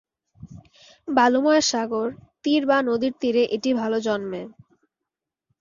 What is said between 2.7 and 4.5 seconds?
নদীর তীরে এটি ভাল জন্মে।